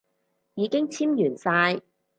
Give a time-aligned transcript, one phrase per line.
[0.55, 1.83] 已經簽完晒